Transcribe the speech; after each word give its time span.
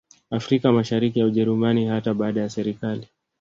Afrika 0.31 0.71
Mashariki 0.71 1.19
ya 1.19 1.25
Ujerumani 1.25 1.85
hata 1.85 2.13
baada 2.13 2.41
ya 2.41 2.49
serikali 2.49 3.07